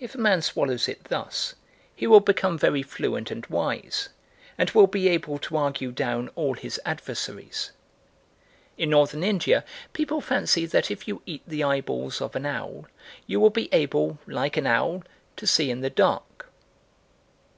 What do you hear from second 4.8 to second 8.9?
be able to argue down all his adversaries. In